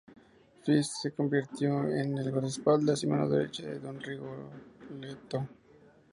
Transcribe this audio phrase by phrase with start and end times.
[0.63, 5.47] Fisk se convirtió en el guardaespaldas y mano derecha de Don Rigoletto.